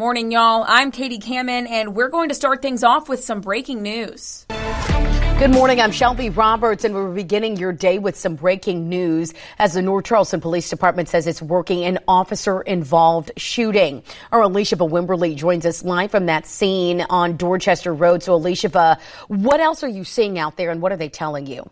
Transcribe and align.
Morning, 0.00 0.32
y'all. 0.32 0.64
I'm 0.66 0.92
Katie 0.92 1.18
Kamen, 1.18 1.68
and 1.68 1.94
we're 1.94 2.08
going 2.08 2.30
to 2.30 2.34
start 2.34 2.62
things 2.62 2.82
off 2.82 3.06
with 3.06 3.22
some 3.22 3.42
breaking 3.42 3.82
news. 3.82 4.46
Good 4.48 5.50
morning. 5.50 5.78
I'm 5.78 5.92
Shelby 5.92 6.30
Roberts, 6.30 6.84
and 6.84 6.94
we're 6.94 7.12
beginning 7.12 7.58
your 7.58 7.74
day 7.74 7.98
with 7.98 8.16
some 8.16 8.34
breaking 8.34 8.88
news 8.88 9.34
as 9.58 9.74
the 9.74 9.82
North 9.82 10.06
Charleston 10.06 10.40
Police 10.40 10.70
Department 10.70 11.10
says 11.10 11.26
it's 11.26 11.42
working 11.42 11.84
an 11.84 11.98
officer 12.08 12.62
involved 12.62 13.32
shooting. 13.36 14.02
Our 14.32 14.40
Alicia 14.40 14.76
Wimberly 14.76 15.36
joins 15.36 15.66
us 15.66 15.84
live 15.84 16.10
from 16.10 16.24
that 16.24 16.46
scene 16.46 17.02
on 17.10 17.36
Dorchester 17.36 17.92
Road. 17.92 18.22
So, 18.22 18.32
Alicia, 18.36 18.98
what 19.28 19.60
else 19.60 19.84
are 19.84 19.88
you 19.88 20.04
seeing 20.04 20.38
out 20.38 20.56
there, 20.56 20.70
and 20.70 20.80
what 20.80 20.92
are 20.92 20.96
they 20.96 21.10
telling 21.10 21.46
you? 21.46 21.68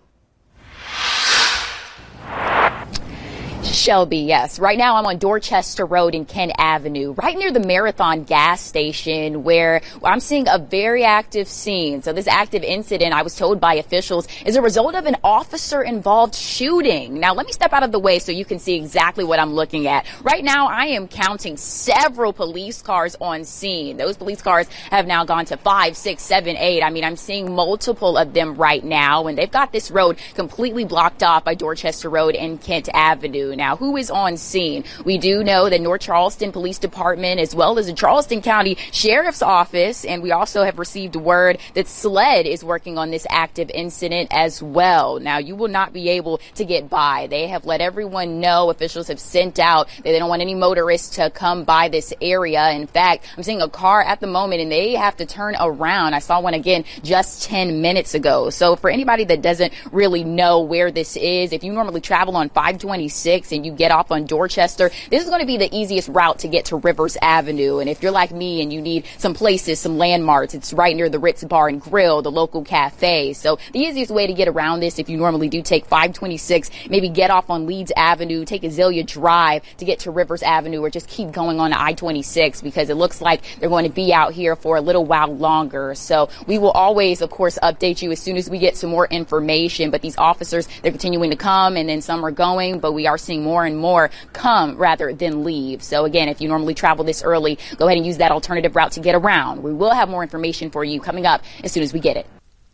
Shelby, 3.89 4.19
yes. 4.19 4.59
Right 4.59 4.77
now 4.77 4.97
I'm 4.97 5.07
on 5.07 5.17
Dorchester 5.17 5.87
Road 5.87 6.15
in 6.15 6.27
Kent 6.27 6.53
Avenue, 6.59 7.15
right 7.15 7.35
near 7.39 7.51
the 7.51 7.59
Marathon 7.59 8.25
gas 8.25 8.61
station 8.61 9.45
where 9.45 9.81
I'm 10.05 10.21
seeing 10.21 10.47
a 10.47 10.59
very 10.59 11.05
active 11.05 11.49
scene. 11.49 12.03
So 12.03 12.13
this 12.13 12.27
active 12.27 12.63
incident, 12.63 13.15
I 13.15 13.23
was 13.23 13.35
told 13.35 13.61
by 13.61 13.77
officials, 13.77 14.29
is 14.45 14.57
a 14.57 14.61
result 14.61 14.95
of 14.95 15.07
an 15.07 15.17
officer 15.25 15.81
involved 15.81 16.35
shooting. 16.35 17.19
Now 17.19 17.33
let 17.33 17.47
me 17.47 17.53
step 17.53 17.73
out 17.73 17.83
of 17.83 17.91
the 17.91 17.99
way 17.99 18.19
so 18.19 18.31
you 18.31 18.45
can 18.45 18.59
see 18.59 18.75
exactly 18.75 19.25
what 19.25 19.41
I'm 19.41 19.55
looking 19.55 19.87
at. 19.87 20.05
Right 20.23 20.45
now 20.45 20.69
I 20.69 20.89
am 20.89 21.09
counting 21.09 21.57
several 21.57 22.35
police 22.35 22.83
cars 22.83 23.17
on 23.23 23.47
scene. 23.47 23.97
Those 23.97 24.19
police 24.19 24.43
cars 24.43 24.69
have 24.91 25.07
now 25.07 25.25
gone 25.25 25.47
to 25.47 25.57
five, 25.57 25.97
six, 25.97 26.23
seven, 26.23 26.59
eight. 26.59 26.83
I 26.83 26.91
mean, 26.91 27.05
I'm 27.05 27.17
seeing 27.17 27.55
multiple 27.55 28.19
of 28.19 28.35
them 28.35 28.57
right 28.57 28.85
now 28.85 29.29
and 29.29 29.39
they've 29.39 29.51
got 29.51 29.73
this 29.73 29.91
road 29.91 30.19
completely 30.35 30.85
blocked 30.85 31.23
off 31.23 31.43
by 31.43 31.55
Dorchester 31.55 32.11
Road 32.11 32.35
and 32.35 32.61
Kent 32.61 32.91
Avenue 32.93 33.57
now. 33.57 33.78
Who 33.79 33.97
is 33.97 34.11
on 34.11 34.37
scene? 34.37 34.83
We 35.05 35.19
do 35.19 35.45
know 35.45 35.69
that 35.69 35.81
North 35.81 36.01
Charleston 36.01 36.51
Police 36.51 36.79
Department, 36.79 37.39
as 37.39 37.55
well 37.55 37.79
as 37.79 37.87
the 37.87 37.93
Charleston 37.93 38.43
County 38.43 38.77
Sheriff's 38.91 39.41
Office, 39.41 40.05
and 40.05 40.21
we 40.21 40.33
also 40.33 40.65
have 40.65 40.81
received 40.81 41.15
word 41.15 41.59
that 41.75 41.87
SLED 41.87 42.47
is 42.47 42.65
working 42.65 42.99
on 42.99 43.11
this 43.11 43.25
active 43.31 43.71
incident 43.71 44.31
as 44.33 44.61
well. 44.61 45.21
Now, 45.21 45.39
you 45.39 45.55
will 45.55 45.69
not 45.69 45.93
be 45.93 46.09
able 46.09 46.39
to 46.57 46.65
get 46.65 46.91
by. 46.91 47.29
They 47.29 47.47
have 47.47 47.65
let 47.65 47.81
everyone 47.81 48.41
know, 48.41 48.69
officials 48.71 49.07
have 49.07 49.21
sent 49.21 49.61
out 49.61 49.87
that 49.89 50.03
they 50.03 50.19
don't 50.19 50.29
want 50.29 50.43
any 50.43 50.57
motorists 50.57 51.17
to 51.17 51.31
come 51.31 51.63
by 51.63 51.89
this 51.89 52.13
area. 52.21 52.73
In 52.73 52.89
fact, 52.89 53.27
I'm 53.37 53.45
seeing 53.45 53.63
a 53.63 53.69
car 53.69 54.03
at 54.03 54.19
the 54.19 54.27
moment 54.27 54.61
and 54.61 54.73
they 54.73 54.95
have 54.95 55.17
to 55.19 55.27
turn 55.27 55.55
around. 55.61 56.15
I 56.15 56.19
saw 56.19 56.41
one 56.41 56.55
again 56.55 56.85
just 57.05 57.45
10 57.45 57.81
minutes 57.81 58.15
ago. 58.15 58.51
So 58.51 58.75
for 58.75 58.91
anybody 58.91 59.25
that 59.27 59.41
doesn't 59.41 59.73
really 59.93 60.25
know 60.25 60.63
where 60.63 60.91
this 60.91 61.17
is, 61.17 61.53
if 61.53 61.63
you 61.63 61.73
normally 61.73 62.01
travel 62.01 62.37
on 62.37 62.49
526, 62.49 63.53
and 63.53 63.58
you 63.65 63.73
get 63.73 63.91
off 63.91 64.11
on 64.11 64.27
Dorchester, 64.27 64.91
this 65.11 65.23
is 65.23 65.29
going 65.29 65.41
to 65.41 65.47
be 65.47 65.57
the 65.57 65.75
easiest 65.75 66.09
route 66.09 66.41
to 66.41 66.49
get 66.49 66.67
to 66.67 66.77
Rivers 66.77 67.17
Avenue. 67.23 67.79
And 67.79 67.89
if 67.89 68.03
you're 68.03 68.13
like 68.13 68.31
me 68.31 68.63
and 68.63 68.73
you 68.73 68.81
need 68.81 69.05
some 69.19 69.35
places, 69.35 69.81
some 69.81 69.99
landmarks, 69.99 70.55
it's 70.55 70.73
right 70.73 70.95
near 70.95 71.09
the 71.09 71.19
Ritz 71.19 71.45
Bar 71.45 71.69
and 71.69 71.81
Grill, 71.81 72.23
the 72.23 72.31
local 72.31 72.65
cafe. 72.65 73.33
So 73.33 73.59
the 73.73 73.81
easiest 73.81 74.11
way 74.11 74.27
to 74.27 74.33
get 74.33 74.49
around 74.49 74.81
this, 74.81 74.99
if 74.99 75.09
you 75.09 75.17
normally 75.17 75.49
do 75.49 75.63
take 75.63 75.87
526, 75.87 76.71
maybe 76.91 77.09
get 77.09 77.31
off 77.31 77.51
on 77.51 77.67
Leeds 77.67 77.93
Avenue, 77.97 78.45
take 78.45 78.65
Azalea 78.65 79.05
Drive 79.05 79.63
to 79.79 79.85
get 79.85 80.01
to 80.01 80.11
Rivers 80.11 80.43
Avenue, 80.43 80.81
or 80.81 80.91
just 80.91 81.09
keep 81.09 81.33
going 81.33 81.61
on 81.61 81.73
I-26 81.73 82.63
because 82.63 82.91
it 82.91 82.95
looks 82.95 83.21
like 83.21 83.43
they're 83.59 83.69
going 83.69 83.87
to 83.87 83.95
be 83.95 84.13
out 84.13 84.33
here 84.33 84.57
for 84.57 84.77
a 84.77 84.81
little 84.81 85.05
while 85.05 85.35
longer. 85.35 85.95
So 85.95 86.29
we 86.47 86.59
will 86.59 86.71
always, 86.71 87.21
of 87.23 87.31
course, 87.31 87.59
update 87.63 88.03
you 88.03 88.13
as 88.13 88.21
soon 88.21 88.37
as 88.37 88.49
we 88.49 88.59
get 88.59 88.77
some 88.77 88.91
more 88.91 89.07
information. 89.07 89.91
But 89.91 90.03
these 90.03 90.17
officers, 90.19 90.69
they're 90.83 90.93
continuing 90.93 91.31
to 91.31 91.37
come, 91.37 91.77
and 91.77 91.89
then 91.89 92.01
some 92.01 92.25
are 92.25 92.31
going, 92.31 92.79
but 92.81 92.93
we 92.93 93.07
are 93.07 93.19
seeing 93.19 93.43
more 93.49 93.65
and 93.65 93.79
more 93.79 94.11
come 94.35 94.77
rather 94.77 95.15
than 95.15 95.43
leave. 95.43 95.83
So 95.83 96.05
again, 96.05 96.29
if 96.29 96.41
you 96.43 96.49
normally 96.49 96.75
travel 96.75 97.03
this 97.03 97.23
early, 97.23 97.59
go 97.79 97.87
ahead 97.87 97.97
and 97.97 98.07
use 98.07 98.19
that 98.19 98.31
alternative 98.31 98.77
route 98.77 98.93
to 98.93 99.01
get 99.01 99.15
around. 99.15 99.63
We 99.63 99.73
will 99.73 99.95
have 99.95 100.11
more 100.11 100.23
information 100.23 100.71
for 100.71 100.85
you 100.85 101.01
coming 101.01 101.25
up 101.25 101.43
as 101.65 101.73
soon 101.73 101.83
as 101.83 101.95
we 101.95 102.01
get 102.01 102.19
it. 102.19 102.27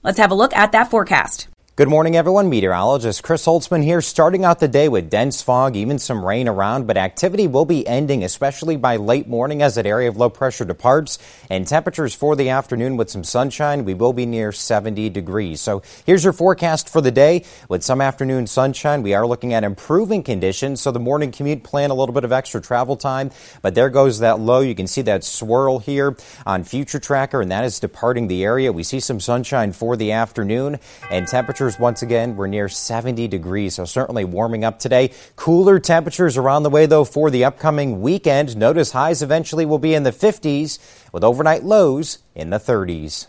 Let's 0.02 0.18
have 0.18 0.32
a 0.32 0.34
look 0.34 0.52
at 0.54 0.72
that 0.72 0.90
forecast. 0.90 1.48
Good 1.76 1.88
morning, 1.88 2.14
everyone. 2.14 2.48
Meteorologist 2.50 3.24
Chris 3.24 3.46
Holtzman 3.46 3.82
here, 3.82 4.00
starting 4.00 4.44
out 4.44 4.60
the 4.60 4.68
day 4.68 4.88
with 4.88 5.10
dense 5.10 5.42
fog, 5.42 5.74
even 5.74 5.98
some 5.98 6.24
rain 6.24 6.46
around, 6.46 6.86
but 6.86 6.96
activity 6.96 7.48
will 7.48 7.64
be 7.64 7.84
ending, 7.84 8.22
especially 8.22 8.76
by 8.76 8.94
late 8.94 9.26
morning 9.26 9.60
as 9.60 9.74
that 9.74 9.84
area 9.84 10.08
of 10.08 10.16
low 10.16 10.30
pressure 10.30 10.64
departs. 10.64 11.18
And 11.50 11.66
temperatures 11.66 12.14
for 12.14 12.36
the 12.36 12.50
afternoon 12.50 12.96
with 12.96 13.10
some 13.10 13.24
sunshine, 13.24 13.84
we 13.84 13.92
will 13.92 14.12
be 14.12 14.24
near 14.24 14.52
70 14.52 15.10
degrees. 15.10 15.60
So 15.60 15.82
here's 16.06 16.22
your 16.22 16.32
forecast 16.32 16.88
for 16.88 17.00
the 17.00 17.10
day. 17.10 17.44
With 17.68 17.82
some 17.82 18.00
afternoon 18.00 18.46
sunshine, 18.46 19.02
we 19.02 19.14
are 19.14 19.26
looking 19.26 19.52
at 19.52 19.64
improving 19.64 20.22
conditions. 20.22 20.80
So 20.80 20.92
the 20.92 21.00
morning 21.00 21.32
commute 21.32 21.64
plan 21.64 21.90
a 21.90 21.94
little 21.94 22.14
bit 22.14 22.22
of 22.22 22.30
extra 22.30 22.60
travel 22.60 22.94
time, 22.94 23.32
but 23.62 23.74
there 23.74 23.90
goes 23.90 24.20
that 24.20 24.38
low. 24.38 24.60
You 24.60 24.76
can 24.76 24.86
see 24.86 25.02
that 25.02 25.24
swirl 25.24 25.80
here 25.80 26.16
on 26.46 26.62
Future 26.62 27.00
Tracker, 27.00 27.40
and 27.40 27.50
that 27.50 27.64
is 27.64 27.80
departing 27.80 28.28
the 28.28 28.44
area. 28.44 28.70
We 28.70 28.84
see 28.84 29.00
some 29.00 29.18
sunshine 29.18 29.72
for 29.72 29.96
the 29.96 30.12
afternoon 30.12 30.78
and 31.10 31.26
temperatures 31.26 31.63
temperatures 31.64 31.80
once 31.80 32.02
again 32.02 32.30
we 32.30 32.36
were 32.36 32.48
near 32.48 32.68
70 32.68 33.26
degrees, 33.28 33.76
so 33.76 33.86
certainly 33.86 34.24
warming 34.24 34.64
up 34.64 34.78
today. 34.78 35.10
Cooler 35.36 35.78
temperatures 35.78 36.36
around 36.36 36.62
the 36.62 36.68
way, 36.68 36.84
though, 36.84 37.04
for 37.04 37.30
the 37.30 37.44
upcoming 37.44 38.02
weekend. 38.02 38.54
Notice 38.54 38.92
highs 38.92 39.22
eventually 39.22 39.64
will 39.64 39.78
be 39.78 39.94
in 39.94 40.02
the 40.02 40.12
50s 40.12 40.78
with 41.10 41.24
overnight 41.24 41.64
lows 41.64 42.18
in 42.34 42.50
the 42.50 42.58
30s. 42.58 43.28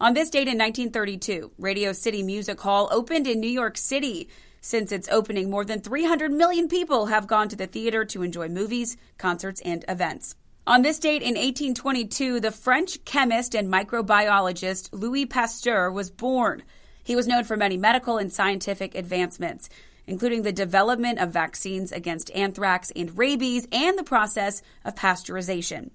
On 0.00 0.14
this 0.14 0.30
date 0.30 0.48
in 0.48 0.56
1932, 0.56 1.52
Radio 1.58 1.92
City 1.92 2.22
Music 2.22 2.58
Hall 2.60 2.88
opened 2.90 3.26
in 3.26 3.40
New 3.40 3.50
York 3.50 3.76
City. 3.76 4.28
Since 4.62 4.90
its 4.90 5.08
opening, 5.10 5.50
more 5.50 5.66
than 5.66 5.80
300 5.80 6.32
million 6.32 6.68
people 6.68 7.06
have 7.06 7.26
gone 7.26 7.50
to 7.50 7.56
the 7.56 7.66
theater 7.66 8.06
to 8.06 8.22
enjoy 8.22 8.48
movies, 8.48 8.96
concerts, 9.18 9.60
and 9.60 9.84
events. 9.86 10.34
On 10.66 10.80
this 10.80 10.98
date 10.98 11.20
in 11.20 11.34
1822, 11.34 12.40
the 12.40 12.50
French 12.50 13.04
chemist 13.04 13.54
and 13.54 13.68
microbiologist 13.70 14.88
Louis 14.92 15.26
Pasteur 15.26 15.90
was 15.90 16.10
born. 16.10 16.62
He 17.04 17.14
was 17.14 17.28
known 17.28 17.44
for 17.44 17.56
many 17.56 17.76
medical 17.76 18.16
and 18.16 18.32
scientific 18.32 18.94
advancements, 18.94 19.68
including 20.06 20.42
the 20.42 20.52
development 20.52 21.18
of 21.18 21.30
vaccines 21.30 21.92
against 21.92 22.30
anthrax 22.34 22.90
and 22.96 23.16
rabies 23.16 23.68
and 23.70 23.98
the 23.98 24.02
process 24.02 24.62
of 24.84 24.94
pasteurization. 24.94 25.90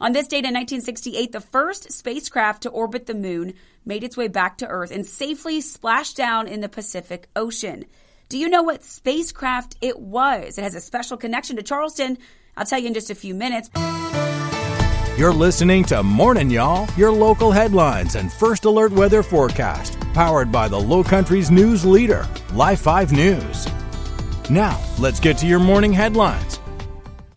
On 0.00 0.12
this 0.12 0.28
date 0.28 0.44
in 0.44 0.54
1968, 0.54 1.32
the 1.32 1.40
first 1.40 1.92
spacecraft 1.92 2.62
to 2.62 2.70
orbit 2.70 3.06
the 3.06 3.14
moon 3.14 3.54
made 3.84 4.04
its 4.04 4.16
way 4.16 4.28
back 4.28 4.58
to 4.58 4.66
Earth 4.66 4.90
and 4.90 5.04
safely 5.04 5.60
splashed 5.60 6.16
down 6.16 6.48
in 6.48 6.60
the 6.60 6.68
Pacific 6.68 7.28
Ocean. 7.36 7.84
Do 8.28 8.38
you 8.38 8.48
know 8.48 8.62
what 8.62 8.84
spacecraft 8.84 9.76
it 9.80 9.98
was? 9.98 10.58
It 10.58 10.62
has 10.62 10.74
a 10.74 10.80
special 10.80 11.16
connection 11.16 11.56
to 11.56 11.62
Charleston. 11.62 12.18
I'll 12.56 12.66
tell 12.66 12.78
you 12.78 12.88
in 12.88 12.94
just 12.94 13.10
a 13.10 13.14
few 13.14 13.34
minutes. 13.34 13.70
You're 15.18 15.32
listening 15.32 15.82
to 15.86 16.04
Morning 16.04 16.48
Y'all, 16.48 16.88
your 16.96 17.10
local 17.10 17.50
headlines 17.50 18.14
and 18.14 18.32
first 18.32 18.66
alert 18.66 18.92
weather 18.92 19.24
forecast, 19.24 19.98
powered 20.14 20.52
by 20.52 20.68
the 20.68 20.78
Low 20.78 21.02
Country's 21.02 21.50
news 21.50 21.84
leader, 21.84 22.24
Live 22.52 22.80
5 22.80 23.10
News. 23.10 23.66
Now, 24.48 24.80
let's 24.96 25.18
get 25.18 25.36
to 25.38 25.46
your 25.48 25.58
morning 25.58 25.92
headlines. 25.92 26.57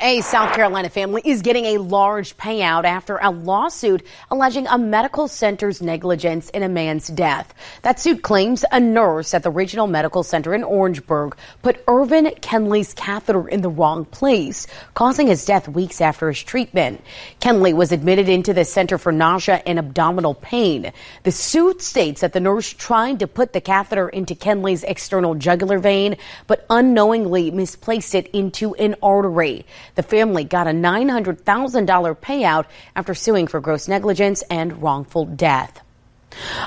A 0.04 0.22
South 0.22 0.56
Carolina 0.56 0.90
family 0.90 1.22
is 1.24 1.44
getting 1.44 1.66
a 1.66 1.78
large 1.78 2.36
payout 2.36 2.86
after 2.86 3.18
a 3.18 3.30
lawsuit 3.30 4.04
alleging 4.32 4.66
a 4.66 4.76
medical 4.76 5.28
center's 5.28 5.80
negligence 5.80 6.50
in 6.50 6.64
a 6.64 6.70
man's 6.70 7.08
death. 7.10 7.54
That 7.84 8.00
suit 8.00 8.24
claims 8.24 8.66
a 8.72 8.80
nurse 8.80 9.36
at 9.36 9.44
the 9.44 9.52
Regional 9.52 9.86
Medical 9.86 10.24
Center 10.24 10.56
in 10.56 10.64
Orangeburg 10.64 11.38
put 11.62 11.84
Irvin 11.88 12.26
Kenley's 12.42 12.96
catheter 12.96 13.48
in 13.48 13.62
the 13.62 13.70
wrong 13.70 14.06
place, 14.06 14.66
causing 14.96 15.28
his 15.28 15.46
death 15.46 15.68
weeks 15.68 16.02
after 16.02 16.30
his 16.30 16.42
treatment. 16.42 17.00
Kenley 17.40 17.72
was 17.72 17.92
admitted 17.92 18.28
into 18.28 18.56
the 18.56 18.66
center 18.66 18.98
for 18.98 19.12
nausea 19.12 19.62
and 19.68 19.78
abdominal 19.78 20.34
pain. 20.34 20.94
The 21.22 21.32
suit 21.32 21.84
states 21.84 22.22
that 22.22 22.34
the 22.34 22.40
nurse 22.40 22.74
tried 22.74 23.20
to 23.20 23.28
put 23.28 23.54
the 23.54 23.62
catheter 23.62 24.10
into 24.10 24.34
Kenley's 24.34 24.84
external 24.84 25.36
jugular 25.36 25.78
vein, 25.78 26.18
but 26.48 26.66
unknowingly 26.72 27.52
misplaced 27.52 28.16
it 28.16 28.32
into 28.34 28.74
an 28.74 28.96
artery. 29.04 29.64
The 29.96 30.04
family 30.04 30.44
got 30.44 30.68
a 30.68 30.72
$900,000 30.72 32.16
payout 32.18 32.66
after 32.96 33.14
suing 33.14 33.48
for 33.48 33.60
gross 33.60 33.88
negligence 33.88 34.42
and 34.50 34.82
wrongful 34.82 35.26
death. 35.26 35.82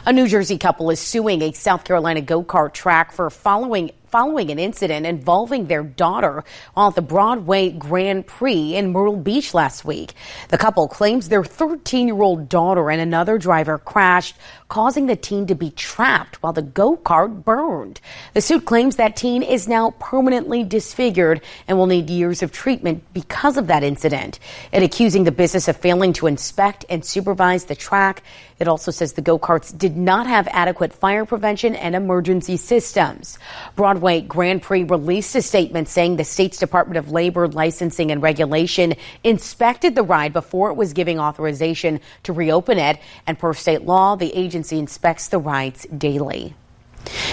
A 0.04 0.12
New 0.12 0.28
Jersey 0.28 0.58
couple 0.58 0.90
is 0.90 1.00
suing 1.00 1.40
a 1.42 1.52
South 1.52 1.84
Carolina 1.84 2.20
go-kart 2.20 2.74
track 2.74 3.12
for 3.12 3.30
following 3.30 3.92
following 4.14 4.52
an 4.52 4.60
incident 4.60 5.04
involving 5.06 5.66
their 5.66 5.82
daughter 5.82 6.44
at 6.76 6.94
the 6.94 7.02
Broadway 7.02 7.68
Grand 7.70 8.24
Prix 8.24 8.76
in 8.76 8.92
Myrtle 8.92 9.16
Beach 9.16 9.52
last 9.54 9.84
week. 9.84 10.14
The 10.50 10.56
couple 10.56 10.86
claims 10.86 11.28
their 11.28 11.42
13 11.42 12.06
year 12.06 12.22
old 12.22 12.48
daughter 12.48 12.92
and 12.92 13.00
another 13.00 13.38
driver 13.38 13.76
crashed, 13.76 14.36
causing 14.68 15.06
the 15.06 15.16
teen 15.16 15.48
to 15.48 15.56
be 15.56 15.72
trapped 15.72 16.40
while 16.44 16.52
the 16.52 16.62
go 16.62 16.96
kart 16.96 17.42
burned. 17.42 18.00
The 18.34 18.40
suit 18.40 18.66
claims 18.66 18.94
that 18.96 19.16
teen 19.16 19.42
is 19.42 19.66
now 19.66 19.90
permanently 19.98 20.62
disfigured 20.62 21.40
and 21.66 21.76
will 21.76 21.88
need 21.88 22.08
years 22.08 22.40
of 22.40 22.52
treatment 22.52 23.02
because 23.14 23.56
of 23.56 23.66
that 23.66 23.82
incident. 23.82 24.38
It 24.70 24.84
accusing 24.84 25.24
the 25.24 25.32
business 25.32 25.66
of 25.66 25.76
failing 25.76 26.12
to 26.12 26.28
inspect 26.28 26.84
and 26.88 27.04
supervise 27.04 27.64
the 27.64 27.74
track. 27.74 28.22
It 28.60 28.68
also 28.68 28.92
says 28.92 29.14
the 29.14 29.22
go 29.22 29.40
karts 29.40 29.76
did 29.76 29.96
not 29.96 30.28
have 30.28 30.46
adequate 30.52 30.92
fire 30.92 31.24
prevention 31.24 31.74
and 31.74 31.96
emergency 31.96 32.56
systems. 32.56 33.40
Broadway 33.74 34.03
Grand 34.28 34.60
Prix 34.60 34.84
released 34.84 35.34
a 35.34 35.40
statement 35.40 35.88
saying 35.88 36.16
the 36.16 36.24
state's 36.24 36.58
Department 36.58 36.98
of 36.98 37.10
Labor 37.10 37.48
Licensing 37.48 38.10
and 38.10 38.20
Regulation 38.20 38.94
inspected 39.22 39.94
the 39.94 40.02
ride 40.02 40.34
before 40.34 40.70
it 40.70 40.74
was 40.74 40.92
giving 40.92 41.18
authorization 41.18 42.00
to 42.24 42.34
reopen 42.34 42.78
it. 42.78 42.98
And 43.26 43.38
per 43.38 43.54
state 43.54 43.82
law, 43.82 44.14
the 44.14 44.30
agency 44.34 44.78
inspects 44.78 45.28
the 45.28 45.38
rides 45.38 45.86
daily. 45.86 46.54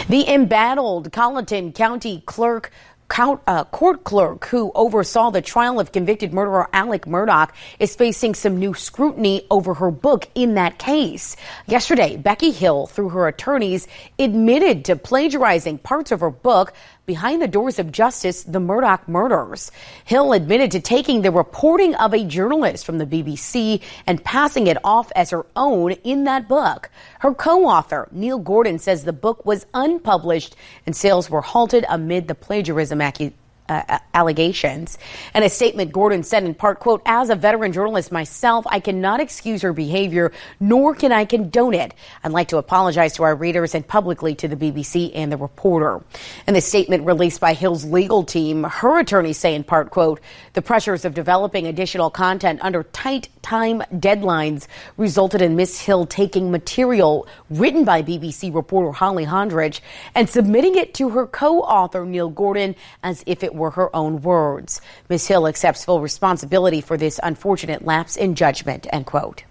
The 0.07 0.29
embattled 0.29 1.11
Colleton 1.11 1.73
County 1.73 2.23
Clerk 2.25 2.71
uh, 3.19 3.63
court 3.65 4.03
clerk 4.03 4.45
who 4.45 4.71
oversaw 4.73 5.29
the 5.29 5.41
trial 5.41 5.79
of 5.79 5.91
convicted 5.91 6.33
murderer 6.33 6.69
Alex 6.73 7.07
Murdaugh 7.07 7.49
is 7.79 7.95
facing 7.95 8.35
some 8.35 8.57
new 8.57 8.73
scrutiny 8.73 9.45
over 9.51 9.73
her 9.73 9.91
book 9.91 10.29
in 10.35 10.55
that 10.55 10.77
case. 10.77 11.35
Yesterday, 11.67 12.17
Becky 12.17 12.51
Hill, 12.51 12.87
through 12.87 13.09
her 13.09 13.27
attorneys, 13.27 13.87
admitted 14.17 14.85
to 14.85 14.95
plagiarizing 14.95 15.77
parts 15.77 16.11
of 16.11 16.21
her 16.21 16.29
book 16.29 16.73
Behind 17.07 17.41
the 17.41 17.47
Doors 17.47 17.79
of 17.79 17.91
Justice, 17.91 18.43
The 18.43 18.59
Murdaugh 18.59 19.07
Murders. 19.07 19.71
Hill 20.05 20.33
admitted 20.33 20.69
to 20.71 20.79
taking 20.79 21.23
the 21.23 21.31
reporting 21.31 21.95
of 21.95 22.13
a 22.13 22.23
journalist 22.23 22.85
from 22.85 22.99
the 22.99 23.07
BBC 23.07 23.81
and 24.05 24.23
passing 24.23 24.67
it 24.67 24.77
off 24.83 25.11
as 25.15 25.31
her 25.31 25.47
own 25.55 25.93
in 26.03 26.25
that 26.25 26.47
book. 26.47 26.91
Her 27.19 27.33
co-author, 27.33 28.07
Neil 28.11 28.37
Gordon, 28.37 28.77
says 28.77 29.03
the 29.03 29.13
book 29.13 29.47
was 29.47 29.65
unpublished 29.73 30.55
and 30.85 30.95
sales 30.95 31.27
were 31.27 31.41
halted 31.41 31.85
amid 31.89 32.27
the 32.27 32.35
plagiarism 32.35 33.01
accusation 33.01 33.40
uh, 33.69 33.99
allegations. 34.13 34.97
In 35.33 35.43
a 35.43 35.49
statement, 35.49 35.91
Gordon 35.91 36.23
said 36.23 36.43
in 36.43 36.53
part, 36.53 36.79
quote, 36.79 37.01
as 37.05 37.29
a 37.29 37.35
veteran 37.35 37.71
journalist 37.71 38.11
myself, 38.11 38.65
I 38.69 38.79
cannot 38.79 39.19
excuse 39.19 39.61
her 39.61 39.73
behavior, 39.73 40.31
nor 40.59 40.93
can 40.95 41.11
I 41.11 41.25
condone 41.25 41.73
it. 41.73 41.93
I'd 42.23 42.31
like 42.31 42.49
to 42.49 42.57
apologize 42.57 43.13
to 43.13 43.23
our 43.23 43.35
readers 43.35 43.73
and 43.73 43.87
publicly 43.87 44.35
to 44.35 44.47
the 44.47 44.55
BBC 44.55 45.11
and 45.15 45.31
the 45.31 45.37
reporter. 45.37 46.01
In 46.47 46.53
the 46.53 46.61
statement 46.61 47.05
released 47.05 47.39
by 47.39 47.53
Hill's 47.53 47.85
legal 47.85 48.23
team, 48.23 48.63
her 48.63 48.99
attorneys 48.99 49.37
say 49.37 49.55
in 49.55 49.63
part, 49.63 49.91
quote, 49.91 50.19
the 50.53 50.61
pressures 50.61 51.05
of 51.05 51.13
developing 51.13 51.67
additional 51.67 52.09
content 52.09 52.59
under 52.61 52.83
tight 52.83 53.29
time 53.41 53.81
deadlines 53.93 54.67
resulted 54.97 55.41
in 55.41 55.55
Miss 55.55 55.79
Hill 55.79 56.05
taking 56.05 56.51
material 56.51 57.27
written 57.49 57.85
by 57.85 58.03
BBC 58.03 58.53
reporter 58.53 58.91
Holly 58.91 59.25
Honderich 59.25 59.81
and 60.13 60.29
submitting 60.29 60.75
it 60.75 60.93
to 60.95 61.09
her 61.09 61.27
co-author 61.27 62.05
Neil 62.05 62.29
Gordon 62.29 62.75
as 63.03 63.23
if 63.25 63.43
it 63.43 63.50
were 63.53 63.71
her 63.71 63.95
own 63.95 64.21
words. 64.21 64.81
Ms. 65.09 65.27
Hill 65.27 65.47
accepts 65.47 65.85
full 65.85 66.01
responsibility 66.01 66.81
for 66.81 66.97
this 66.97 67.19
unfortunate 67.23 67.85
lapse 67.85 68.15
in 68.15 68.35
judgment, 68.35 68.87
end 68.91 69.05
quote. 69.05 69.43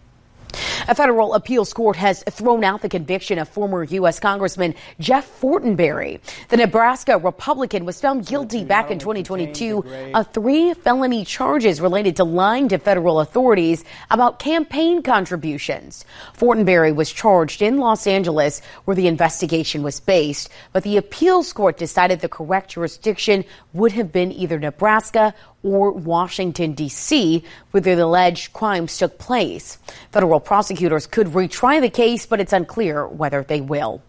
A 0.88 0.94
federal 0.94 1.34
appeals 1.34 1.72
court 1.72 1.96
has 1.96 2.22
thrown 2.24 2.64
out 2.64 2.82
the 2.82 2.88
conviction 2.88 3.38
of 3.38 3.48
former 3.48 3.84
U.S. 3.84 4.18
Congressman 4.18 4.74
Jeff 4.98 5.40
Fortenberry. 5.40 6.20
The 6.48 6.56
Nebraska 6.56 7.18
Republican 7.18 7.84
was 7.84 8.00
found 8.00 8.26
guilty 8.26 8.64
back 8.64 8.90
in 8.90 8.98
2022 8.98 9.84
of 10.14 10.32
three 10.32 10.74
felony 10.74 11.24
charges 11.24 11.80
related 11.80 12.16
to 12.16 12.24
lying 12.24 12.68
to 12.68 12.78
federal 12.78 13.20
authorities 13.20 13.84
about 14.10 14.38
campaign 14.38 15.02
contributions. 15.02 16.04
Fortenberry 16.36 16.94
was 16.94 17.12
charged 17.12 17.62
in 17.62 17.78
Los 17.78 18.06
Angeles, 18.06 18.60
where 18.84 18.94
the 18.94 19.06
investigation 19.06 19.82
was 19.82 20.00
based, 20.00 20.48
but 20.72 20.82
the 20.82 20.96
appeals 20.96 21.52
court 21.52 21.76
decided 21.76 22.20
the 22.20 22.28
correct 22.28 22.70
jurisdiction 22.70 23.44
would 23.72 23.92
have 23.92 24.12
been 24.12 24.32
either 24.32 24.58
Nebraska 24.58 25.34
or 25.62 25.92
Washington, 25.92 26.72
D.C., 26.72 27.44
where 27.70 27.80
the 27.80 27.92
alleged 28.02 28.52
crimes 28.52 28.96
took 28.98 29.18
place. 29.18 29.78
Federal 30.12 30.40
prosecutors 30.40 31.06
could 31.06 31.28
retry 31.28 31.80
the 31.80 31.90
case, 31.90 32.26
but 32.26 32.40
it's 32.40 32.52
unclear 32.52 33.06
whether 33.06 33.42
they 33.42 33.60
will. 33.60 34.02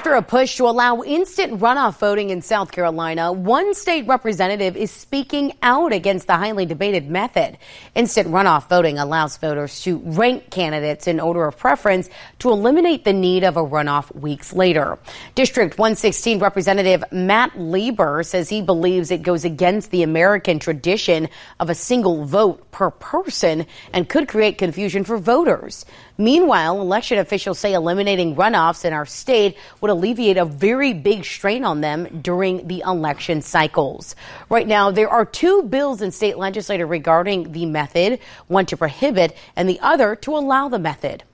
After 0.00 0.14
a 0.14 0.22
push 0.22 0.56
to 0.56 0.64
allow 0.64 1.02
instant 1.02 1.60
runoff 1.60 1.98
voting 1.98 2.30
in 2.30 2.40
South 2.40 2.72
Carolina, 2.72 3.30
one 3.30 3.74
state 3.74 4.06
representative 4.06 4.74
is 4.74 4.90
speaking 4.90 5.52
out 5.62 5.92
against 5.92 6.26
the 6.26 6.38
highly 6.38 6.64
debated 6.64 7.10
method. 7.10 7.58
Instant 7.94 8.28
runoff 8.28 8.66
voting 8.70 8.96
allows 8.96 9.36
voters 9.36 9.82
to 9.82 9.98
rank 9.98 10.48
candidates 10.48 11.06
in 11.06 11.20
order 11.20 11.44
of 11.44 11.58
preference 11.58 12.08
to 12.38 12.48
eliminate 12.48 13.04
the 13.04 13.12
need 13.12 13.44
of 13.44 13.58
a 13.58 13.62
runoff 13.62 14.10
weeks 14.14 14.54
later. 14.54 14.98
District 15.34 15.76
116 15.76 16.38
Representative 16.38 17.04
Matt 17.12 17.50
Leber 17.50 18.24
says 18.24 18.48
he 18.48 18.62
believes 18.62 19.10
it 19.10 19.20
goes 19.20 19.44
against 19.44 19.90
the 19.90 20.02
American 20.02 20.58
tradition 20.58 21.28
of 21.58 21.68
a 21.68 21.74
single 21.74 22.24
vote 22.24 22.70
per 22.70 22.90
person 22.90 23.66
and 23.92 24.08
could 24.08 24.28
create 24.28 24.56
confusion 24.56 25.04
for 25.04 25.18
voters. 25.18 25.84
Meanwhile, 26.20 26.82
election 26.82 27.16
officials 27.16 27.58
say 27.58 27.72
eliminating 27.72 28.36
runoffs 28.36 28.84
in 28.84 28.92
our 28.92 29.06
state 29.06 29.56
would 29.80 29.90
alleviate 29.90 30.36
a 30.36 30.44
very 30.44 30.92
big 30.92 31.24
strain 31.24 31.64
on 31.64 31.80
them 31.80 32.20
during 32.20 32.68
the 32.68 32.80
election 32.80 33.40
cycles. 33.40 34.14
Right 34.50 34.68
now, 34.68 34.90
there 34.90 35.08
are 35.08 35.24
two 35.24 35.62
bills 35.62 36.02
in 36.02 36.10
state 36.10 36.36
legislature 36.36 36.86
regarding 36.86 37.52
the 37.52 37.64
method, 37.64 38.20
one 38.48 38.66
to 38.66 38.76
prohibit 38.76 39.34
and 39.56 39.66
the 39.66 39.80
other 39.80 40.14
to 40.16 40.36
allow 40.36 40.68
the 40.68 40.78
method. 40.78 41.24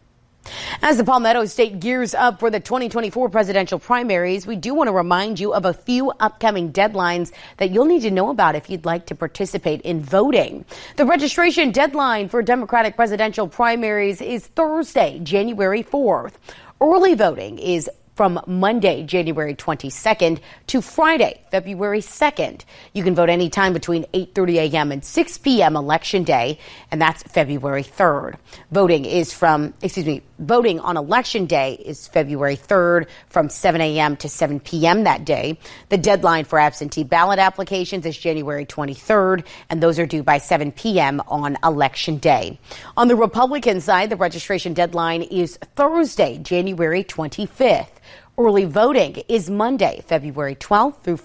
As 0.83 0.97
the 0.97 1.05
Palmetto 1.05 1.45
State 1.47 1.81
gears 1.81 2.15
up 2.15 2.41
for 2.41 2.51
the 2.51 2.61
2024 2.61 3.29
presidential 3.31 3.79
primaries, 3.79 4.47
we 4.47 4.57
do 4.57 4.75
want 4.75 4.89
to 4.89 4.93
remind 4.93 5.41
you 5.41 5.53
of 5.55 5.65
a 5.65 5.73
few 5.73 6.11
upcoming 6.21 6.73
deadlines 6.73 7.33
that 7.57 7.71
you'll 7.71 7.85
need 7.85 8.03
to 8.03 8.11
know 8.11 8.31
about 8.31 8.55
if 8.55 8.71
you'd 8.71 8.85
like 8.85 9.07
to 9.07 9.15
participate 9.15 9.81
in 9.83 10.01
voting. 10.01 10.65
The 10.97 11.07
registration 11.07 11.73
deadline 11.73 12.29
for 12.29 12.43
Democratic 12.43 12.97
presidential 12.97 13.49
primaries 13.49 14.21
is 14.21 14.47
Thursday, 14.47 15.19
January 15.23 15.83
4th. 15.83 16.33
Early 16.81 17.15
voting 17.15 17.59
is 17.59 17.89
from 18.17 18.41
Monday, 18.47 19.05
January 19.05 19.55
22nd 19.55 20.41
to 20.69 20.81
Friday, 20.81 21.39
February 21.51 22.01
2nd. 22.01 22.65
You 22.95 23.05
can 23.05 23.15
vote 23.15 23.29
anytime 23.29 23.75
between 23.75 24.05
8:30 24.15 24.73
a.m. 24.73 24.91
and 24.91 25.05
6 25.05 25.39
p.m. 25.39 25.77
election 25.77 26.25
day, 26.25 26.59
and 26.91 27.01
that's 27.01 27.23
February 27.25 27.83
3rd. 27.85 28.37
Voting 28.73 29.05
is 29.05 29.35
from, 29.35 29.75
excuse 29.83 30.07
me, 30.07 30.23
voting 30.39 30.81
on 30.81 30.97
election 30.97 31.45
day 31.45 31.75
is 31.75 32.09
February 32.09 32.57
3rd 32.57 33.07
from 33.29 33.51
7 33.51 33.83
a.m. 33.83 34.17
to 34.17 34.31
7 34.31 34.61
p.m. 34.61 35.05
that 35.05 35.27
day. 35.27 35.59
The 35.91 35.99
deadline 35.99 36.47
for 36.47 36.59
absentee 36.59 37.05
ballot 37.05 37.39
applications 37.39 38.07
is 38.07 38.17
January 38.17 38.65
23rd, 38.65 39.45
and 39.69 39.83
those 39.83 39.99
are 39.99 40.07
due 40.07 40.23
by 40.23 40.39
7 40.39 40.73
p.m. 40.73 41.21
on 41.29 41.59
election 41.63 42.17
day. 42.17 42.59
On 42.97 43.09
the 43.09 43.17
Republican 43.17 43.83
side, 43.83 44.09
the 44.09 44.17
registration 44.17 44.73
deadline 44.73 45.21
is 45.21 45.59
Thursday, 45.77 46.39
January 46.39 47.05
25th. 47.05 47.89
Early 48.39 48.67
voting 48.67 49.23
is 49.29 49.49
Monday, 49.49 50.05
February 50.07 50.57
12th 50.57 51.01
through 51.01 51.21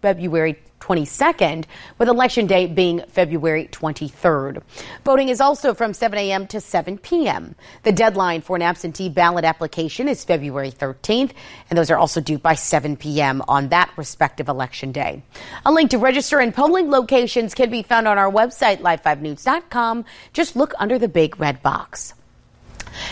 February 0.00 0.58
22nd, 0.80 1.66
with 1.98 2.08
election 2.08 2.46
day 2.46 2.66
being 2.66 3.02
February 3.08 3.68
23rd. 3.70 4.62
Voting 5.04 5.28
is 5.28 5.42
also 5.42 5.74
from 5.74 5.92
7 5.92 6.18
a.m. 6.18 6.46
to 6.46 6.62
7 6.62 6.96
p.m. 6.96 7.54
The 7.82 7.92
deadline 7.92 8.40
for 8.40 8.56
an 8.56 8.62
absentee 8.62 9.10
ballot 9.10 9.44
application 9.44 10.08
is 10.08 10.24
February 10.24 10.70
13th, 10.70 11.32
and 11.68 11.78
those 11.78 11.90
are 11.90 11.98
also 11.98 12.22
due 12.22 12.38
by 12.38 12.54
7 12.54 12.96
p.m. 12.96 13.42
on 13.46 13.68
that 13.68 13.90
respective 13.98 14.48
election 14.48 14.90
day. 14.90 15.22
A 15.66 15.72
link 15.72 15.90
to 15.90 15.98
register 15.98 16.40
and 16.40 16.54
polling 16.54 16.90
locations 16.90 17.54
can 17.54 17.68
be 17.68 17.82
found 17.82 18.08
on 18.08 18.16
our 18.16 18.32
website, 18.32 18.78
live5news.com. 18.78 20.06
Just 20.32 20.56
look 20.56 20.72
under 20.78 20.98
the 20.98 21.08
big 21.08 21.38
red 21.38 21.62
box. 21.62 22.14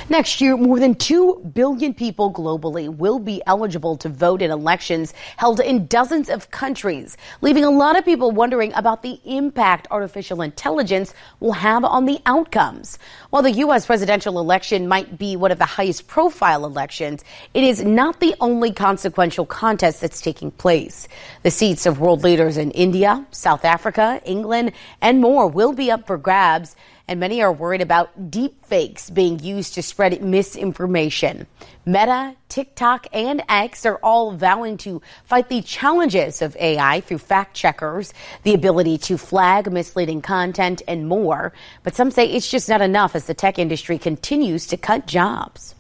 Next 0.09 0.41
year, 0.41 0.57
more 0.57 0.79
than 0.79 0.95
2 0.95 1.51
billion 1.55 1.95
people 1.95 2.33
globally 2.33 2.95
will 2.95 3.19
be 3.19 3.43
eligible 3.47 3.97
to 3.99 4.09
vote 4.09 4.43
in 4.43 4.51
elections 4.51 5.15
held 5.37 5.61
in 5.61 5.87
dozens 5.87 6.29
of 6.29 6.51
countries, 6.51 7.17
leaving 7.41 7.65
a 7.65 7.71
lot 7.71 7.99
of 7.99 8.05
people 8.05 8.31
wondering 8.31 8.73
about 8.75 9.03
the 9.03 9.21
impact 9.25 9.89
artificial 9.91 10.43
intelligence 10.43 11.15
will 11.41 11.53
have 11.53 11.85
on 11.85 12.07
the 12.07 12.21
outcomes. 12.27 12.99
While 13.31 13.43
the 13.43 13.53
U.S. 13.53 13.87
presidential 13.87 14.39
election 14.39 14.89
might 14.89 15.19
be 15.19 15.37
one 15.37 15.51
of 15.51 15.59
the 15.59 15.65
highest 15.65 16.07
profile 16.07 16.65
elections, 16.65 17.25
it 17.55 17.65
is 17.65 17.83
not 17.83 18.21
the 18.21 18.35
only 18.41 18.73
consequential 18.73 19.47
contest 19.47 20.01
that's 20.01 20.21
taking 20.21 20.51
place. 20.51 21.09
The 21.43 21.51
seats 21.51 21.87
of 21.87 22.01
world 22.01 22.23
leaders 22.23 22.57
in 22.57 22.71
India, 22.73 23.27
South 23.31 23.65
Africa, 23.65 24.21
England, 24.25 24.73
and 25.01 25.21
more 25.21 25.47
will 25.47 25.73
be 25.73 25.91
up 25.91 26.07
for 26.07 26.19
grabs 26.19 26.77
and 27.13 27.21
many 27.21 27.43
are 27.43 27.53
worried 27.53 27.83
about 27.83 28.31
deep 28.31 28.65
fakes 28.65 29.11
being 29.11 29.39
used 29.39 29.75
to 29.75 29.83
spread 29.83 30.23
misinformation. 30.23 31.47
Meta, 31.85 32.35
TikTok, 32.49 33.07
and 33.13 33.43
X 33.51 33.85
are 33.85 33.97
all 33.97 34.33
vowing 34.33 34.79
to 34.79 35.03
fight 35.25 35.51
the 35.51 35.61
challenges 35.61 36.41
of 36.41 36.57
AI 36.57 37.03
through 37.03 37.19
fact 37.19 37.55
checkers, 37.55 38.15
the 38.45 38.55
ability 38.55 38.97
to 38.97 39.19
flag 39.19 39.71
misleading 39.71 40.23
content, 40.23 40.81
and 40.89 41.07
more. 41.07 41.53
But 41.83 41.95
some 41.95 42.11
say 42.11 42.25
it's 42.25 42.51
just 42.51 42.67
not 42.67 42.81
enough 42.81 43.15
as 43.15 43.27
the 43.27 43.35
tech 43.35 43.59
industry 43.59 43.99
continues 43.99 44.67
to 44.69 44.79
cut 44.79 45.07
jobs. 45.07 45.75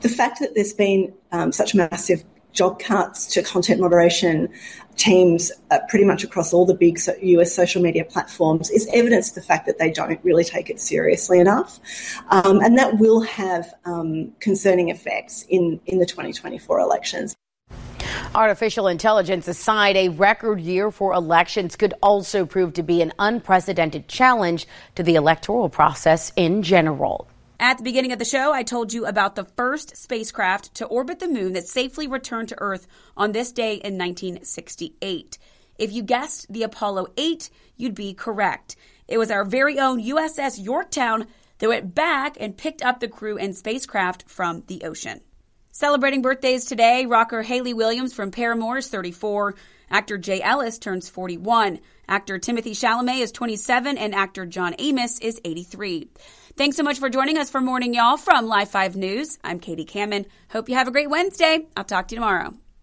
The 0.00 0.08
fact 0.08 0.38
that 0.38 0.54
there's 0.54 0.74
been 0.74 1.12
um, 1.32 1.50
such 1.50 1.74
massive 1.74 2.22
job 2.52 2.78
cuts 2.78 3.26
to 3.26 3.42
content 3.42 3.80
moderation 3.80 4.48
teams 4.96 5.50
uh, 5.70 5.78
pretty 5.88 6.04
much 6.04 6.22
across 6.22 6.52
all 6.52 6.66
the 6.66 6.74
big 6.74 6.98
US 7.22 7.54
social 7.54 7.82
media 7.82 8.04
platforms 8.04 8.70
is 8.70 8.88
evidence 8.92 9.30
of 9.30 9.34
the 9.36 9.42
fact 9.42 9.66
that 9.66 9.78
they 9.78 9.90
don't 9.90 10.20
really 10.22 10.44
take 10.44 10.68
it 10.70 10.80
seriously 10.80 11.38
enough. 11.38 11.80
Um, 12.30 12.60
and 12.60 12.78
that 12.78 12.98
will 12.98 13.22
have 13.22 13.72
um, 13.84 14.32
concerning 14.40 14.90
effects 14.90 15.44
in, 15.48 15.80
in 15.86 15.98
the 15.98 16.06
2024 16.06 16.78
elections. 16.78 17.34
Artificial 18.34 18.88
intelligence 18.88 19.46
aside, 19.48 19.96
a 19.96 20.08
record 20.08 20.60
year 20.60 20.90
for 20.90 21.12
elections 21.12 21.76
could 21.76 21.94
also 22.02 22.44
prove 22.46 22.72
to 22.74 22.82
be 22.82 23.02
an 23.02 23.12
unprecedented 23.18 24.08
challenge 24.08 24.66
to 24.94 25.02
the 25.02 25.14
electoral 25.14 25.68
process 25.68 26.32
in 26.36 26.62
general. 26.62 27.28
At 27.62 27.78
the 27.78 27.84
beginning 27.84 28.10
of 28.10 28.18
the 28.18 28.24
show, 28.24 28.52
I 28.52 28.64
told 28.64 28.92
you 28.92 29.06
about 29.06 29.36
the 29.36 29.44
first 29.44 29.96
spacecraft 29.96 30.74
to 30.74 30.86
orbit 30.86 31.20
the 31.20 31.28
moon 31.28 31.52
that 31.52 31.68
safely 31.68 32.08
returned 32.08 32.48
to 32.48 32.60
Earth 32.60 32.88
on 33.16 33.30
this 33.30 33.52
day 33.52 33.74
in 33.74 33.96
1968. 33.96 35.38
If 35.78 35.92
you 35.92 36.02
guessed 36.02 36.52
the 36.52 36.64
Apollo 36.64 37.12
8, 37.16 37.50
you'd 37.76 37.94
be 37.94 38.14
correct. 38.14 38.74
It 39.06 39.16
was 39.16 39.30
our 39.30 39.44
very 39.44 39.78
own 39.78 40.02
USS 40.02 40.60
Yorktown 40.60 41.28
that 41.58 41.68
went 41.68 41.94
back 41.94 42.36
and 42.40 42.56
picked 42.56 42.82
up 42.82 42.98
the 42.98 43.06
crew 43.06 43.38
and 43.38 43.54
spacecraft 43.54 44.28
from 44.28 44.64
the 44.66 44.82
ocean. 44.82 45.20
Celebrating 45.70 46.20
birthdays 46.20 46.64
today, 46.64 47.06
rocker 47.06 47.42
Hayley 47.42 47.74
Williams 47.74 48.12
from 48.12 48.32
Paramore 48.32 48.78
is 48.78 48.88
34. 48.88 49.54
Actor 49.88 50.18
Jay 50.18 50.42
Ellis 50.42 50.80
turns 50.80 51.08
41. 51.08 51.78
Actor 52.08 52.40
Timothy 52.40 52.72
Chalamet 52.72 53.20
is 53.20 53.30
27 53.30 53.98
and 53.98 54.16
actor 54.16 54.46
John 54.46 54.74
Amos 54.80 55.20
is 55.20 55.40
83. 55.44 56.08
Thanks 56.54 56.76
so 56.76 56.82
much 56.82 56.98
for 56.98 57.08
joining 57.08 57.38
us 57.38 57.48
for 57.48 57.62
Morning 57.62 57.94
Y'all 57.94 58.18
from 58.18 58.46
Live 58.46 58.68
5 58.68 58.94
News. 58.94 59.38
I'm 59.42 59.58
Katie 59.58 59.86
Kamen. 59.86 60.26
Hope 60.50 60.68
you 60.68 60.74
have 60.74 60.86
a 60.86 60.90
great 60.90 61.08
Wednesday. 61.08 61.66
I'll 61.74 61.84
talk 61.84 62.08
to 62.08 62.14
you 62.14 62.20
tomorrow. 62.20 62.52